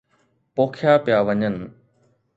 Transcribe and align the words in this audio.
پوکيا 0.55 0.93
پيا 1.03 1.19
وڃن. 1.27 1.55